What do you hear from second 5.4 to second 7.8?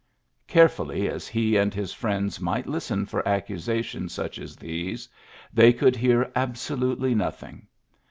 they could hear absolutely nothing.